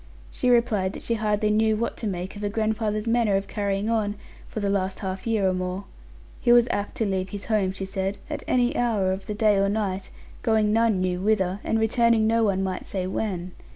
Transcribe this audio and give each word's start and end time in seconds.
She 0.31 0.49
replied 0.49 0.93
that 0.93 1.03
she 1.03 1.13
hardly 1.13 1.51
knew 1.51 1.77
what 1.77 1.95
to 1.97 2.07
make 2.07 2.35
of 2.35 2.41
her 2.41 2.49
grandfather's 2.49 3.07
manner 3.07 3.35
of 3.35 3.47
carrying 3.47 3.87
on, 3.87 4.15
for 4.47 4.59
the 4.59 4.67
last 4.67 4.97
half 4.97 5.27
year 5.27 5.47
or 5.47 5.53
more. 5.53 5.83
He 6.39 6.51
was 6.51 6.67
apt 6.71 6.95
to 6.95 7.05
leave 7.05 7.29
his 7.29 7.45
home, 7.45 7.71
she 7.71 7.85
said, 7.85 8.17
at 8.27 8.41
any 8.47 8.75
hour 8.75 9.11
of 9.11 9.27
the 9.27 9.35
day 9.35 9.57
or 9.57 9.69
night; 9.69 10.09
going 10.41 10.73
none 10.73 11.01
knew 11.01 11.21
whither, 11.21 11.59
and 11.63 11.79
returning 11.79 12.25
no 12.25 12.43
one 12.43 12.63
might 12.63 12.87
say 12.87 13.05
when. 13.05 13.51